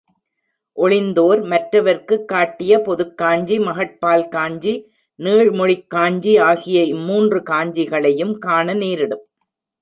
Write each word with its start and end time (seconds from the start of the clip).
ஒழிந்தோர் 0.77 1.41
மற்றவர்க்குக் 1.43 2.25
காட்டிய 2.25 2.77
பொதுக்காஞ்சி, 2.77 3.63
மகட் 3.63 3.99
பால் 3.99 4.27
காஞ்சி, 4.27 4.73
நீள்மொழிக் 5.19 5.87
காஞ்சி 5.87 6.37
ஆகிய 6.37 6.95
இம்மூன்று 6.95 7.43
காஞ்சிகளையும் 7.43 8.37
காண 8.39 8.73
நேரிடும். 8.73 9.25